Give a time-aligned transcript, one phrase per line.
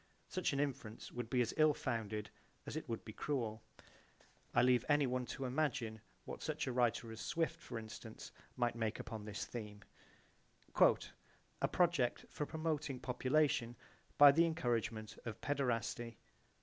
[0.29, 2.31] Such an inference would be as ill founded
[2.65, 3.61] as it would be cruel.
[4.51, 8.99] (I leave anyone to imagine what such a writer as Swift, for instance, might make
[8.99, 9.83] upon this theme,
[10.75, 13.75] "A project for promoting population
[14.17, 16.15] by the encouragement of paederasty."